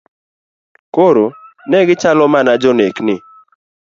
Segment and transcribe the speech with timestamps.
[0.95, 1.25] Koro
[1.69, 3.15] negi chalo mana jonekni.